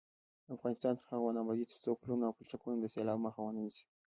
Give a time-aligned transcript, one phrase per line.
[0.55, 3.85] افغانستان تر هغو نه ابادیږي، ترڅو پلونه او پلچکونه د سیلاب مخه ونه نیسي.